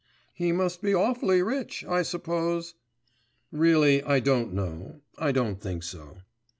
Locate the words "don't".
4.19-4.51, 5.31-5.61